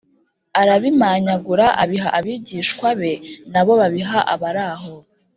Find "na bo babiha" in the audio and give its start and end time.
3.51-4.19